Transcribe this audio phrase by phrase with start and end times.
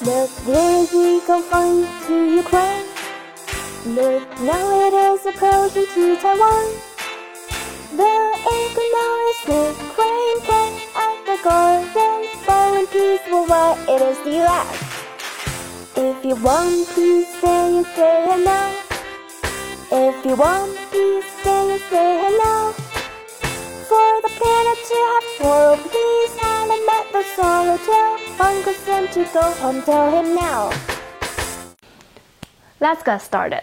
[0.00, 2.86] We go flying to Ukraine.
[3.84, 6.66] Look, now it is approaching to Taiwan.
[7.96, 8.14] The
[9.18, 14.76] is Ukraine can at the garden, foreign peaceful war, it is the US.
[15.96, 18.62] If you want peace, then you say hello.
[19.90, 22.72] If you want peace, then you say hello.
[23.90, 27.78] For the planet to have world peace, and met the sorrow
[29.24, 30.72] to go home, tell him now.
[32.80, 33.62] Let's get started.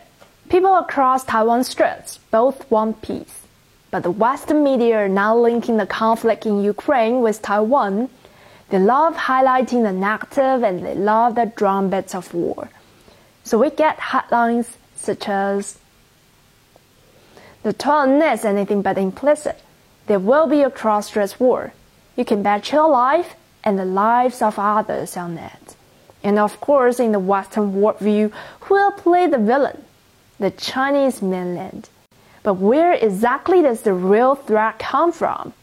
[0.50, 3.42] People across Taiwan Straits both want peace,
[3.92, 8.10] but the Western media are now linking the conflict in Ukraine with Taiwan.
[8.70, 12.70] They love highlighting the negative and they love the drumbeats of war.
[13.44, 15.78] So we get headlines such as
[17.64, 19.60] The tone is anything but implicit.
[20.08, 21.74] There will be a cross-strait war.
[22.16, 25.76] You can bet your life and the lives of others on it.
[26.24, 29.84] And of course, in the Western worldview, who will play the villain?
[30.40, 31.90] The Chinese mainland.
[32.44, 35.54] But where exactly does the real threat come from?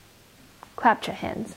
[0.76, 1.54] Clap your hands.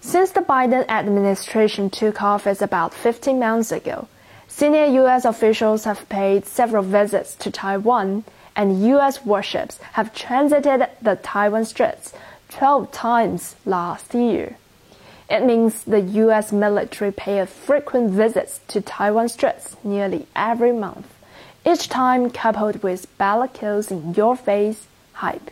[0.00, 4.06] Since the Biden administration took office about 15 months ago,
[4.46, 5.24] senior U.S.
[5.24, 9.24] officials have paid several visits to Taiwan, and U.S.
[9.24, 12.12] warships have transited the Taiwan Straits
[12.50, 14.56] 12 times last year.
[15.30, 16.52] It means the U.S.
[16.52, 21.06] military pay frequent visits to Taiwan Straits nearly every month,
[21.66, 25.50] each time coupled with bellicose in your face hype.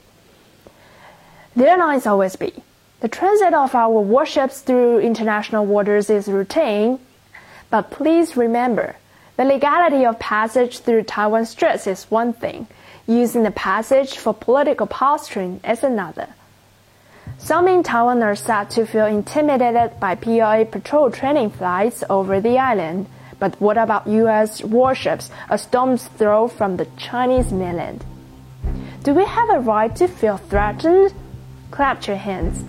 [1.57, 2.53] Their lines always be
[3.01, 7.01] the transit of our warships through international waters is routine,
[7.69, 8.95] but please remember
[9.37, 12.69] the legality of passage through Taiwan Straits is one thing,
[13.09, 16.29] using the passage for political posturing is another.
[17.45, 22.57] Some in Taiwan are said to feel intimidated by PLA patrol training flights over the
[22.57, 23.09] island.
[23.41, 24.63] But what about U.S.
[24.63, 28.05] warships a stone's throw from the Chinese mainland?
[29.03, 31.13] Do we have a right to feel threatened?
[31.73, 32.65] Clap your hands.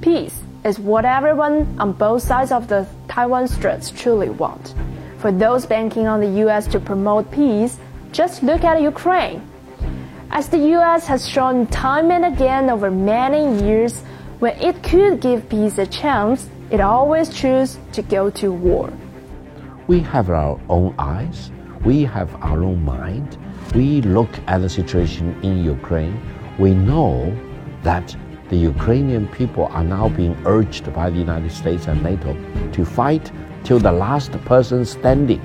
[0.00, 4.74] Peace is what everyone on both sides of the Taiwan Straits truly want.
[5.18, 6.66] For those banking on the U.S.
[6.68, 7.76] to promote peace,
[8.10, 9.46] just look at Ukraine.
[10.30, 14.02] As the US has shown time and again over many years,
[14.38, 18.92] when it could give peace a chance, it always chooses to go to war.
[19.86, 21.50] We have our own eyes,
[21.84, 23.36] we have our own mind.
[23.74, 26.18] We look at the situation in Ukraine.
[26.58, 27.36] We know
[27.82, 28.16] that
[28.48, 32.36] the Ukrainian people are now being urged by the United States and NATO
[32.72, 33.30] to fight
[33.62, 35.42] till the last person standing.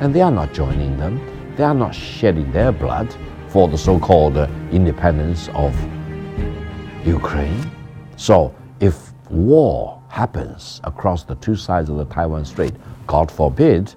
[0.00, 1.20] And they are not joining them,
[1.56, 3.14] they are not shedding their blood
[3.48, 5.74] for the so-called uh, independence of
[7.04, 7.70] Ukraine.
[8.16, 12.74] So if war happens across the two sides of the Taiwan Strait,
[13.06, 13.94] God forbid,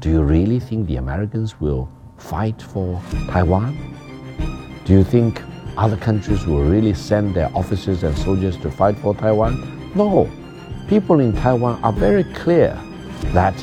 [0.00, 3.76] do you really think the Americans will fight for Taiwan?
[4.84, 5.42] Do you think
[5.76, 9.92] other countries will really send their officers and soldiers to fight for Taiwan?
[9.94, 10.30] No.
[10.88, 12.78] People in Taiwan are very clear
[13.32, 13.54] that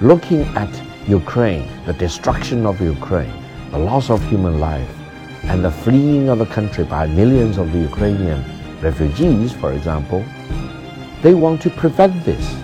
[0.00, 3.43] looking at Ukraine, the destruction of Ukraine,
[3.74, 4.88] the loss of human life,
[5.42, 8.40] and the fleeing of the country by millions of the Ukrainian
[8.80, 10.24] refugees, for example,
[11.22, 12.54] they want to prevent this.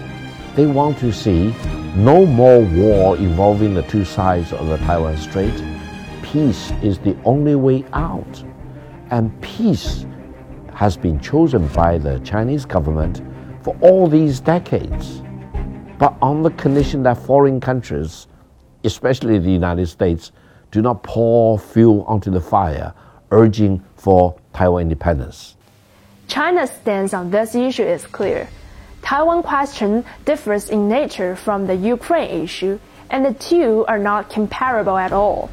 [0.55, 1.53] They want to see
[1.97, 5.65] no more war involving the two sides of the Taiwan Strait.
[6.23, 8.45] Peace is the only way out.
[9.11, 10.07] And peace
[10.75, 13.21] has been chosen by the Chinese government
[13.63, 15.23] for all these decades.
[15.99, 18.29] But on the condition that foreign countries,
[18.85, 20.31] especially the United States,
[20.71, 22.95] do not pour fuel onto the fire,
[23.31, 25.57] urging for Taiwan independence.
[26.29, 28.49] China's stance on this issue is clear.
[29.03, 32.79] Taiwan question differs in nature from the Ukraine issue,
[33.09, 35.51] and the two are not comparable at all.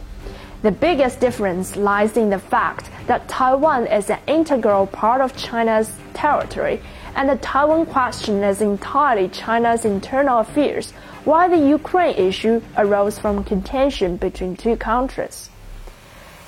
[0.67, 5.89] The biggest difference lies in the fact that Taiwan is an integral part of China's
[6.13, 6.81] territory,
[7.15, 10.91] and the Taiwan question is entirely China's internal affairs,
[11.23, 15.49] while the Ukraine issue arose from contention between two countries.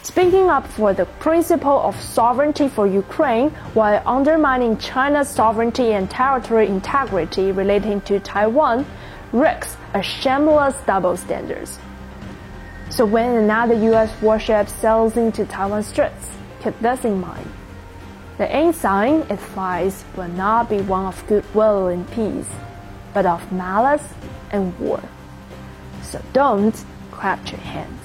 [0.04, 6.70] Speaking up for the principle of sovereignty for Ukraine while undermining China's sovereignty and territorial
[6.70, 8.86] integrity relating to Taiwan
[9.32, 11.80] risks a shameless double standards.
[12.90, 16.30] So when another US warship sails into Taiwan Straits,
[16.62, 17.50] keep this in mind.
[18.38, 22.50] The ensign it flies will not be one of goodwill and peace,
[23.14, 24.08] but of malice
[24.52, 25.02] and war.
[26.02, 28.02] So don't clap your hands.